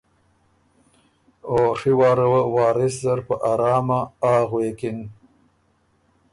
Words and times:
او 1.49 1.57
ڒی 1.79 1.91
واره 1.99 2.25
وه 2.31 2.41
وارث 2.55 2.93
زر 3.03 3.19
په 3.27 3.35
ارامه 3.51 3.99
”آ“ 4.31 4.33
غوېکِن۔ 4.49 4.97